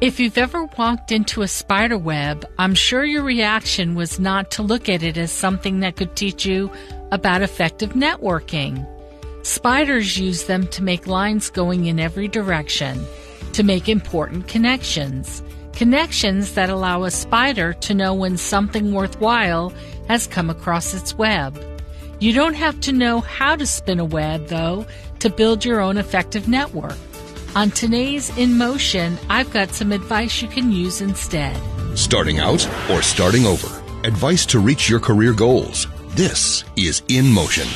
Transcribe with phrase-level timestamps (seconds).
[0.00, 4.62] If you've ever walked into a spider web, I'm sure your reaction was not to
[4.62, 6.70] look at it as something that could teach you
[7.12, 8.86] about effective networking.
[9.42, 13.04] Spiders use them to make lines going in every direction,
[13.52, 15.42] to make important connections.
[15.74, 19.70] Connections that allow a spider to know when something worthwhile
[20.08, 21.62] has come across its web.
[22.20, 24.86] You don't have to know how to spin a web, though,
[25.18, 26.96] to build your own effective network.
[27.56, 31.60] On today's In Motion, I've got some advice you can use instead.
[31.98, 33.82] Starting out or starting over?
[34.04, 35.88] Advice to reach your career goals.
[36.10, 37.66] This is In Motion.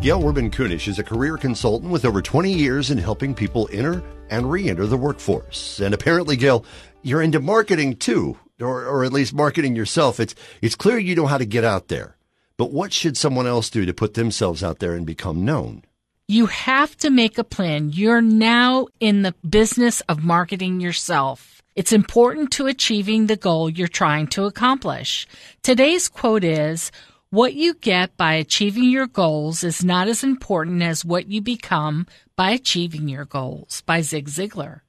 [0.00, 4.04] Gail Rubin Kunish is a career consultant with over 20 years in helping people enter
[4.30, 5.80] and re enter the workforce.
[5.80, 6.64] And apparently, Gail,
[7.02, 10.20] you're into marketing too, or, or at least marketing yourself.
[10.20, 12.16] It's, it's clear you know how to get out there.
[12.56, 15.82] But what should someone else do to put themselves out there and become known?
[16.30, 17.90] You have to make a plan.
[17.90, 21.62] You're now in the business of marketing yourself.
[21.74, 25.26] It's important to achieving the goal you're trying to accomplish.
[25.62, 26.92] Today's quote is,
[27.30, 32.06] what you get by achieving your goals is not as important as what you become
[32.36, 34.82] by achieving your goals by Zig Ziglar.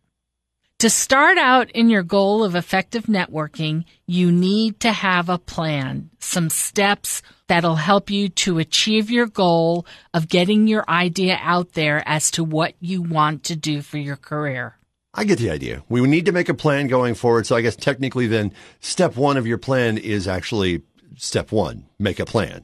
[0.79, 6.09] To start out in your goal of effective networking, you need to have a plan,
[6.19, 12.01] some steps that'll help you to achieve your goal of getting your idea out there
[12.05, 14.77] as to what you want to do for your career.
[15.13, 15.83] I get the idea.
[15.89, 17.45] We need to make a plan going forward.
[17.45, 20.83] So I guess technically then step one of your plan is actually
[21.17, 22.63] step one, make a plan.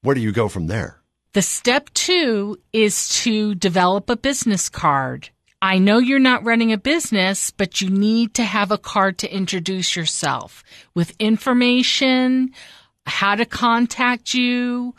[0.00, 1.00] Where do you go from there?
[1.34, 5.30] The step two is to develop a business card.
[5.62, 9.32] I know you're not running a business, but you need to have a card to
[9.32, 12.50] introduce yourself with information,
[13.06, 14.96] how to contact you,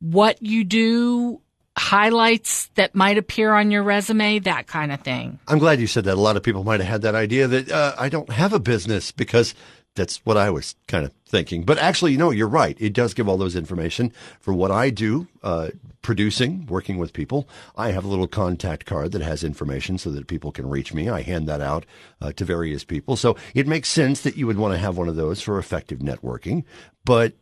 [0.00, 1.42] what you do,
[1.76, 5.38] highlights that might appear on your resume, that kind of thing.
[5.48, 6.14] I'm glad you said that.
[6.14, 8.58] A lot of people might have had that idea that uh, I don't have a
[8.58, 9.54] business because
[9.96, 11.64] that's what I was kind of thinking.
[11.64, 12.76] But actually, know, you're right.
[12.78, 15.70] It does give all those information for what I do, uh,
[16.02, 17.48] producing, working with people.
[17.76, 21.08] I have a little contact card that has information so that people can reach me.
[21.08, 21.84] I hand that out
[22.20, 23.16] uh, to various people.
[23.16, 25.98] So it makes sense that you would want to have one of those for effective
[25.98, 26.64] networking.
[27.04, 27.32] But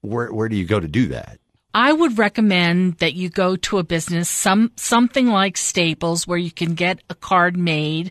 [0.00, 1.38] where where do you go to do that?
[1.74, 6.50] I would recommend that you go to a business, some something like Staples, where you
[6.50, 8.10] can get a card made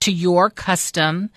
[0.00, 1.30] to your custom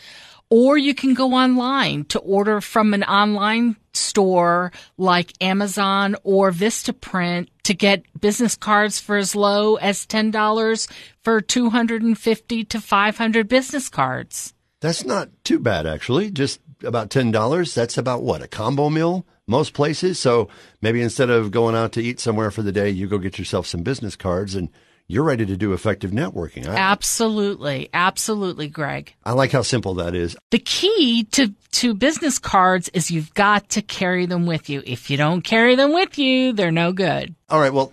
[0.56, 7.50] or you can go online to order from an online store like Amazon or Vistaprint
[7.64, 10.90] to get business cards for as low as $10
[11.24, 14.54] for 250 to 500 business cards.
[14.80, 16.32] That's not too bad, actually.
[16.32, 17.74] Just about $10.
[17.74, 18.42] That's about what?
[18.42, 19.26] A combo meal?
[19.48, 20.20] Most places.
[20.20, 20.48] So
[20.82, 23.68] maybe instead of going out to eat somewhere for the day, you go get yourself
[23.68, 24.70] some business cards and
[25.08, 26.68] you're ready to do effective networking.
[26.68, 27.90] I, absolutely.
[27.94, 29.14] Absolutely, Greg.
[29.24, 30.36] I like how simple that is.
[30.52, 34.82] The key to, to business cards is you've got to carry them with you.
[34.86, 37.36] If you don't carry them with you, they're no good.
[37.50, 37.74] All right.
[37.74, 37.92] Well,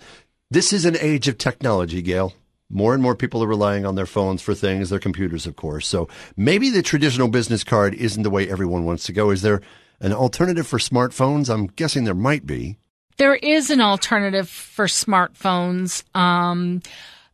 [0.50, 2.34] this is an age of technology, Gail.
[2.70, 5.86] More and more people are relying on their phones for things, their computers, of course.
[5.86, 6.08] So
[6.38, 9.28] maybe the traditional business card isn't the way everyone wants to go.
[9.28, 9.60] Is there
[10.00, 11.52] an alternative for smartphones?
[11.52, 12.78] I'm guessing there might be.
[13.22, 16.02] There is an alternative for smartphones.
[16.12, 16.82] Um,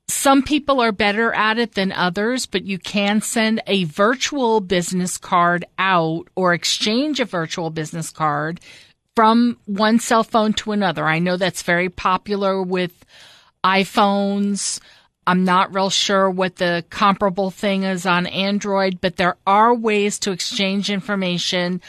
[0.07, 5.17] some people are better at it than others, but you can send a virtual business
[5.17, 8.61] card out or exchange a virtual business card
[9.17, 11.07] from one cell phone to another.
[11.07, 13.07] I know that's very popular with
[13.65, 14.81] iPhones.
[15.27, 20.19] I'm not real sure what the comparable thing is on Android, but there are ways
[20.19, 21.81] to exchange information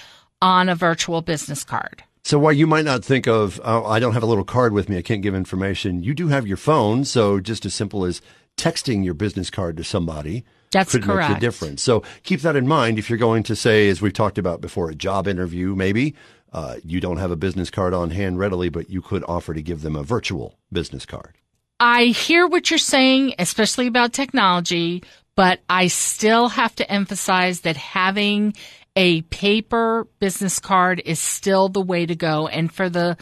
[0.41, 2.01] on a virtual business card.
[2.23, 4.89] So while you might not think of, oh, I don't have a little card with
[4.89, 7.05] me, I can't give information, you do have your phone.
[7.05, 8.21] So just as simple as
[8.57, 11.29] texting your business card to somebody That's could correct.
[11.29, 11.81] make a difference.
[11.81, 14.89] So keep that in mind if you're going to say, as we've talked about before,
[14.89, 16.13] a job interview, maybe
[16.51, 19.61] uh, you don't have a business card on hand readily, but you could offer to
[19.61, 21.37] give them a virtual business card.
[21.79, 25.03] I hear what you're saying, especially about technology,
[25.35, 28.53] but I still have to emphasize that having
[28.99, 32.49] a paper business card is still the way to go.
[32.49, 33.15] And for the,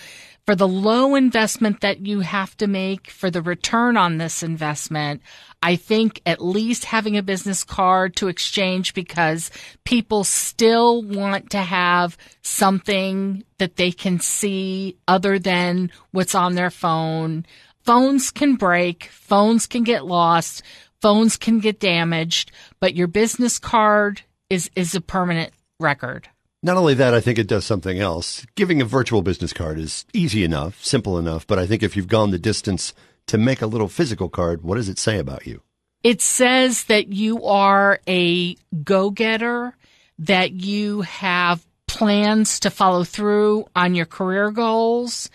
[0.48, 5.22] for the low investment that you have to make for the return on this investment,
[5.62, 9.52] I think at least having a business card to exchange because
[9.84, 16.72] people still want to have something that they can see other than what's on their
[16.72, 17.46] phone.
[17.84, 20.64] Phones can break, phones can get lost,
[21.04, 26.30] phones can get damaged, but your business card is, is a permanent record.
[26.64, 28.46] Not only that, I think it does something else.
[28.56, 32.08] Giving a virtual business card is easy enough, simple enough, but I think if you've
[32.08, 32.94] gone the distance
[33.28, 35.62] to make a little physical card, what does it say about you?
[36.04, 39.76] It says that you are a go getter,
[40.20, 45.30] that you have plans to follow through on your career goals,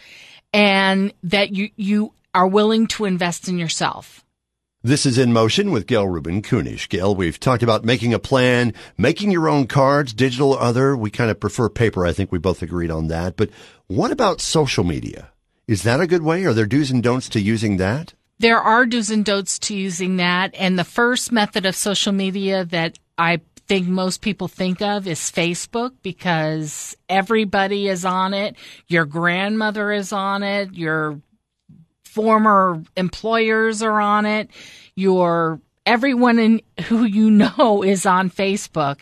[0.53, 4.22] and that you, you are willing to invest in yourself.
[4.85, 6.89] This is In Motion with Gail Rubin Kunish.
[6.89, 10.97] Gail, we've talked about making a plan, making your own cards, digital or other.
[10.97, 12.05] We kind of prefer paper.
[12.05, 13.37] I think we both agreed on that.
[13.37, 13.51] But
[13.87, 15.31] what about social media?
[15.69, 16.45] Is that a good way?
[16.47, 18.15] Are there do's and don'ts to using that?
[18.41, 20.53] There are do's and don'ts to using that.
[20.59, 25.21] And the first method of social media that I think most people think of is
[25.21, 28.57] Facebook because everybody is on it.
[28.89, 30.75] Your grandmother is on it.
[30.75, 31.21] Your
[32.13, 34.51] former employers are on it.
[34.95, 39.01] Your everyone in who you know is on Facebook.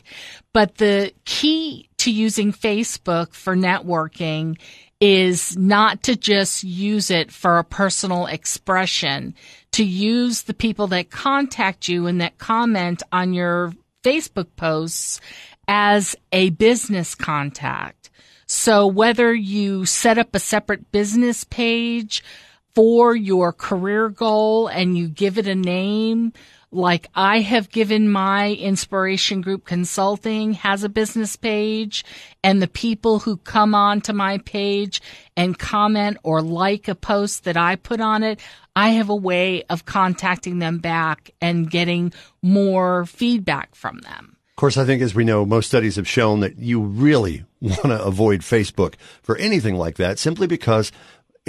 [0.52, 4.58] But the key to using Facebook for networking
[5.00, 9.34] is not to just use it for a personal expression,
[9.72, 13.72] to use the people that contact you and that comment on your
[14.04, 15.20] Facebook posts
[15.66, 18.10] as a business contact.
[18.46, 22.22] So whether you set up a separate business page
[22.81, 26.32] for your career goal and you give it a name,
[26.73, 32.06] like I have given my inspiration group consulting has a business page
[32.43, 35.03] and the people who come on to my page
[35.37, 38.41] and comment or like a post that I put on it,
[38.75, 44.38] I have a way of contacting them back and getting more feedback from them.
[44.49, 47.82] Of course, I think as we know, most studies have shown that you really want
[47.82, 50.91] to avoid Facebook for anything like that simply because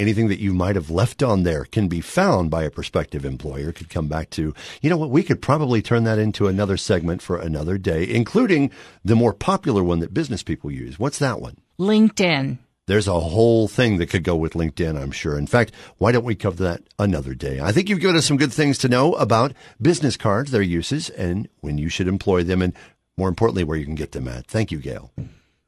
[0.02, 3.72] anything that you might have left on there can be found by a prospective employer
[3.72, 4.52] could come back to
[4.82, 8.70] you know what we could probably turn that into another segment for another day including
[9.04, 12.58] the more popular one that business people use what's that one linkedin
[12.88, 15.38] there's a whole thing that could go with LinkedIn, I'm sure.
[15.38, 17.60] In fact, why don't we cover that another day?
[17.60, 21.08] I think you've given us some good things to know about business cards, their uses,
[21.10, 22.74] and when you should employ them, and
[23.16, 24.46] more importantly, where you can get them at.
[24.46, 25.12] Thank you, Gail.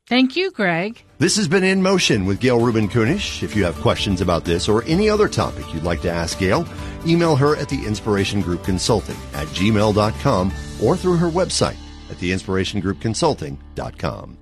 [0.07, 1.03] Thank you, Greg.
[1.19, 3.43] This has been In Motion with Gail Rubin Kunish.
[3.43, 6.67] If you have questions about this or any other topic you'd like to ask Gail,
[7.07, 10.53] email her at the Inspiration Group Consulting at gmail.com
[10.83, 11.77] or through her website
[12.11, 14.39] at theinspirationgroupconsulting.com.